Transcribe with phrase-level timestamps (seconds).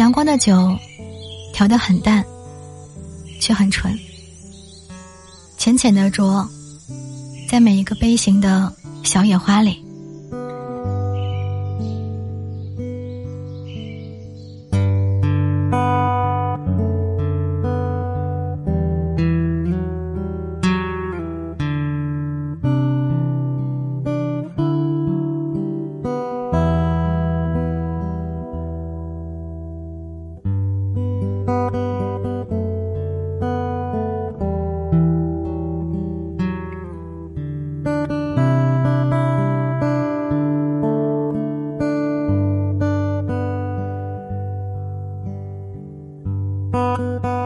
[0.00, 0.74] 阳光的酒，
[1.52, 2.24] 调得很淡，
[3.38, 3.94] 却很纯。
[5.58, 6.48] 浅浅的酌，
[7.50, 9.84] 在每一个杯型的小野花里。
[46.72, 47.39] Música